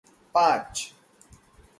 [0.33, 0.93] पांच